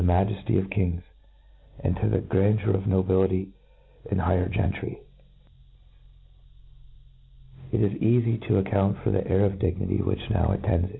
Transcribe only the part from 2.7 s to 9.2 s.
of nobility and higher gentry. It isf eafy to account for